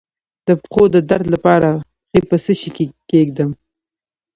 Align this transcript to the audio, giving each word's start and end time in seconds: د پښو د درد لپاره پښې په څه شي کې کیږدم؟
د 0.47 0.49
پښو 0.61 0.83
د 0.95 0.97
درد 1.09 1.27
لپاره 1.35 1.69
پښې 2.09 2.21
په 2.29 2.35
څه 2.43 2.51
شي 2.59 2.69
کې 2.77 2.85
کیږدم؟ 3.09 3.51